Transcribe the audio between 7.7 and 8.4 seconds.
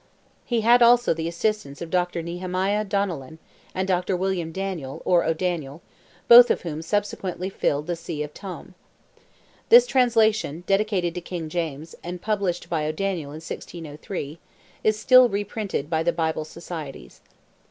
the See of